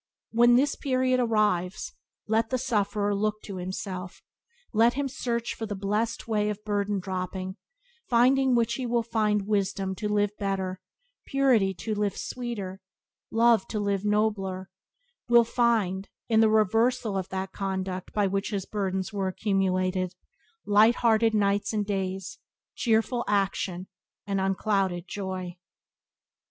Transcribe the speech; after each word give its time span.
When 0.31 0.55
this 0.55 0.75
period 0.75 1.19
arrives 1.19 1.93
let 2.27 2.49
the 2.49 2.57
sufferer 2.57 3.13
look 3.13 3.39
to 3.43 3.57
himself; 3.57 4.23
let 4.73 4.95
him 4.95 5.07
search 5.07 5.53
for 5.53 5.67
the 5.67 5.75
blessed 5.75 6.27
way 6.27 6.49
of 6.49 6.63
burden 6.65 6.99
dropping, 6.99 7.55
finding 8.09 8.55
which 8.55 8.73
he 8.73 8.87
will 8.87 9.03
find 9.03 9.45
wisdom 9.45 9.93
to 9.97 10.09
live 10.09 10.31
better, 10.39 10.81
purity 11.27 11.75
to 11.75 11.93
live 11.93 12.17
sweeter, 12.17 12.81
love 13.29 13.67
to 13.67 13.79
live 13.79 14.03
nobler; 14.03 14.71
will 15.29 15.43
find, 15.43 16.09
in 16.27 16.39
the 16.39 16.49
reversal 16.49 17.15
of 17.15 17.29
that 17.29 17.51
conduct 17.51 18.11
by 18.11 18.25
which 18.25 18.49
his 18.49 18.65
burdens 18.65 19.13
were 19.13 19.27
accumulated, 19.27 20.15
light 20.65 20.95
hearted 20.95 21.35
nights 21.35 21.73
and 21.73 21.85
days, 21.85 22.39
cheerful 22.73 23.23
action, 23.27 23.85
and 24.25 24.41
unclouded 24.41 25.07
joy. 25.07 25.55